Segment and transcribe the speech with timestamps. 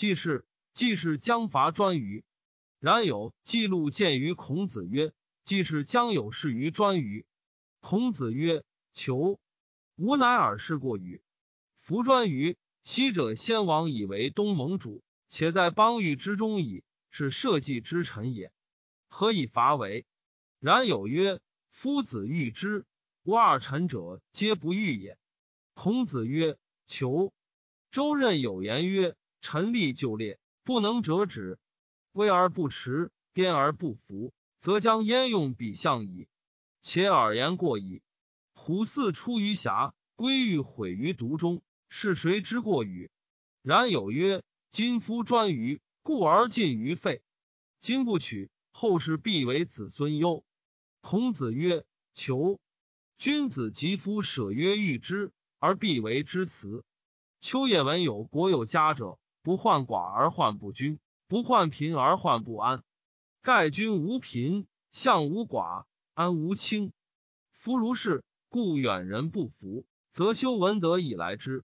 [0.00, 2.24] 季氏，季氏将伐专于。
[2.78, 5.12] 然有记录见于孔子曰
[5.44, 7.26] ：“季氏将有事于专于。”
[7.80, 9.38] 孔子曰：“求，
[9.96, 11.20] 吾乃尔事过于？
[11.76, 18.54] 夫专于昔者先王以为东盟主，且在邦域之中矣，是社稷之臣也。
[19.06, 20.06] 何以伐为？
[20.60, 22.86] 然有曰：夫子欲之，
[23.24, 25.18] 吾二臣者皆不欲也。”
[25.76, 26.56] 孔子曰
[26.88, 27.34] ：“求。”
[27.92, 31.58] 周任有言曰：“臣立就列，不能折止。
[32.12, 36.28] 威而不持，颠而不服，则将焉用彼相矣？
[36.80, 38.02] 且尔言过矣。
[38.52, 43.10] 虎兕出于峡，龟欲毁于毒中，是谁之过与？
[43.62, 47.22] 然有曰：今夫专于，故而尽于废。
[47.78, 50.44] 今不取，后世必为子孙忧。”
[51.00, 52.60] 孔子曰：“求。
[53.16, 56.84] 君子及夫舍曰欲之，而必为之辞。”
[57.40, 62.82] 秋夜闻有国有家者，不患寡而患不均，不患贫而患不安。
[63.42, 66.92] 盖君无贫，相无寡，安无轻。
[67.52, 71.62] 夫如是，故远人不服，则修文德以来之；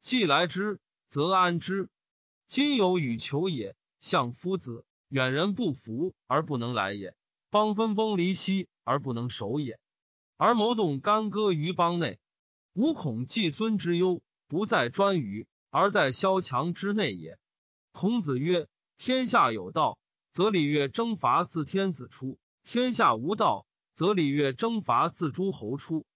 [0.00, 1.88] 既来之，则安之。
[2.46, 7.12] 今有与求也，相夫子，远人不服而不能来也；
[7.50, 9.78] 邦分崩离析而不能守也。
[10.36, 12.18] 而谋动干戈于邦内，
[12.74, 14.22] 吾恐季孙之忧。
[14.50, 17.38] 不在专于，而在萧墙之内也。
[17.92, 19.98] 孔子曰：“天下有道，
[20.32, 26.06] 则礼乐征伐自天子出；天下无道，则礼乐征伐自诸侯出。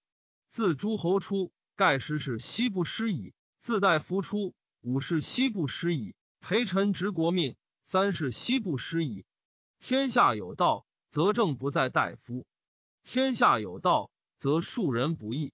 [0.49, 9.25] 自诸侯出，盖十是西不失矣；自大夫出，五是西不失矣；陪臣执国命，三是西不失矣。
[9.79, 12.45] 天下有道，则政不在大夫；
[13.03, 15.53] 天下有道，则庶人不义。”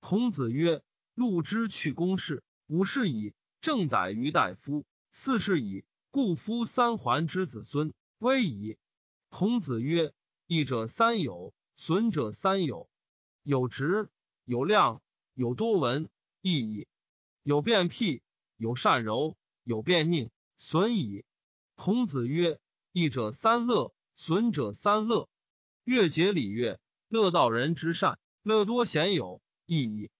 [0.00, 0.82] 孔子曰。
[1.14, 8.78] 禄之去公事，五是以正逮于大夫，四是以故夫三桓之子孙威矣。
[9.28, 10.12] 孔子曰
[10.46, 12.88] ：“义者三有，损者三有。
[13.42, 14.08] 有直，
[14.44, 15.02] 有量，
[15.34, 16.08] 有多闻，
[16.40, 16.86] 义矣；
[17.42, 18.22] 有辩辟，
[18.56, 21.24] 有善柔，有辩佞，损矣。”
[21.74, 22.60] 孔子曰
[22.92, 25.28] ：“义者三乐，损者三乐。
[25.84, 30.10] 乐节礼乐，乐道人之善，乐多贤友，义矣。”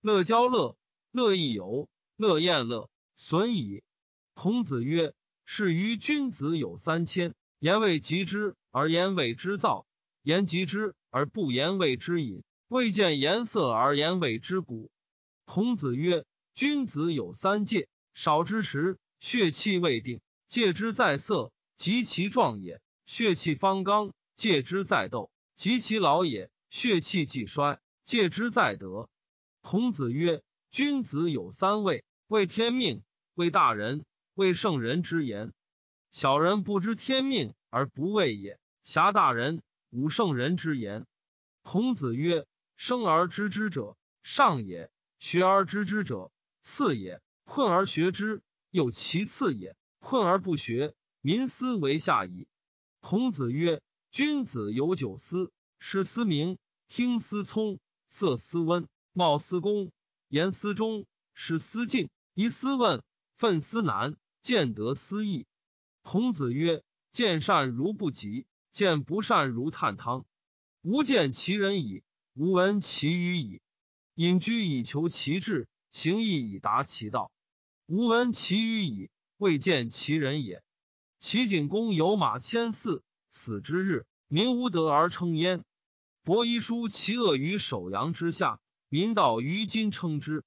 [0.00, 0.78] 乐交乐，
[1.12, 3.82] 乐亦游，乐宴乐，损矣。
[4.34, 5.12] 孔子曰
[5.44, 9.86] ：“是于君子有三千：言未及之而言谓之造，
[10.22, 14.92] 言及之而不言谓之隐，未见颜色而言谓之古。”
[15.44, 29.08] 孔子曰：“君子有三戒：少之时，血气未定，戒之在色，及其壮也；血气方刚，戒之在斗，及其老也；血气既衰，戒之在德。”
[29.60, 33.02] 孔子曰：“君子有三畏：畏天命，
[33.34, 34.04] 畏大人，
[34.34, 35.52] 畏圣人之言。
[36.12, 41.06] 小人不知天命而不畏也，侠大人，吾圣人之言。”
[41.62, 42.46] 孔子曰
[42.78, 46.30] ：“生而知之者，上也；学而知之者，
[46.62, 49.74] 次也；困而学之，又其次也。
[49.98, 52.46] 困而不学，民思为下矣。”
[53.02, 53.82] 孔子曰
[54.12, 55.50] ：“君子有九思：
[55.80, 59.90] 视思明，听思聪，色思温。”貌思恭，
[60.30, 63.02] 言思忠，使思敬，疑思问，
[63.34, 65.44] 愤思难，见得思义。
[66.02, 70.24] 孔子曰：“见善如不及，见不善如探汤。
[70.82, 72.04] 吾见其人矣，
[72.34, 73.60] 吾闻其语矣。
[74.14, 77.32] 隐居以求其志，行义以达其道。
[77.86, 80.62] 吾闻其语矣，未见其人也。
[81.18, 85.64] 齐景公有马千驷，死之日，民无德而称焉。
[86.22, 88.60] 伯夷叔其恶于首阳之下。”
[88.92, 90.42] 民道于今称之，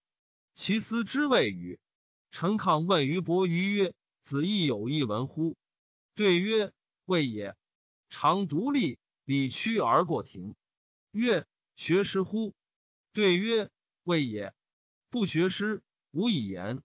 [0.53, 1.79] 其思之谓与？
[2.29, 5.55] 陈亢问于伯于曰：“子亦有一闻乎？”
[6.13, 6.73] 对曰
[7.05, 7.55] ：“未也。
[8.09, 10.55] 常独立，礼屈而过庭。”
[11.11, 12.53] 曰：“学诗乎？”
[13.13, 13.69] 对曰
[14.03, 14.53] ：“未也。
[15.09, 15.81] 不学诗，
[16.11, 16.83] 无以言。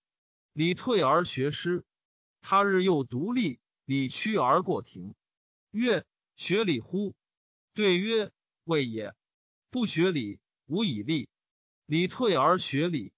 [0.52, 1.84] 礼退而学诗。
[2.40, 5.16] 他日又独立，礼屈而过庭。”
[5.72, 6.06] 曰
[6.36, 7.16] ：“学礼乎？”
[7.74, 8.30] 对曰
[8.62, 9.12] ：“未也。
[9.70, 11.28] 不学礼，无以立。”
[11.88, 13.14] 礼退而学礼，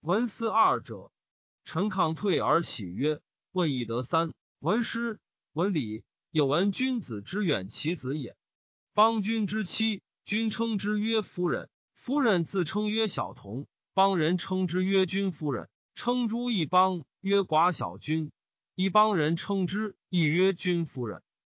[0.00, 1.10] 文思二者。
[1.64, 3.20] 陈亢退而喜曰
[3.50, 5.18] ：“问以得三，闻诗，
[5.54, 8.36] 闻礼，有闻君子之远其子也。
[8.94, 15.68] 邦君之妻，君称之曰夫人；夫人自称曰小童，邦人称之曰君夫人。
[15.96, 18.30] 称诸一邦曰寡小君，
[18.76, 21.24] 一邦人称之亦曰君夫人。”